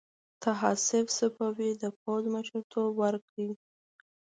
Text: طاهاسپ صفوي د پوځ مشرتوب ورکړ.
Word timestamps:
طاهاسپ 0.43 1.05
صفوي 1.19 1.71
د 1.81 1.83
پوځ 2.01 2.23
مشرتوب 2.35 2.89
ورکړ. 3.01 3.49